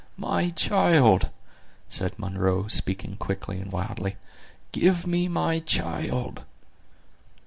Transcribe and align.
"My 0.17 0.49
child!" 0.49 1.29
said 1.87 2.17
Munro, 2.17 2.67
speaking 2.69 3.17
quickly 3.17 3.59
and 3.59 3.71
wildly; 3.71 4.15
"give 4.71 5.05
me 5.05 5.27
my 5.27 5.59
child!" 5.59 6.41